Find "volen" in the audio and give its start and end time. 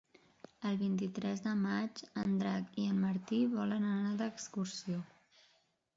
3.55-3.89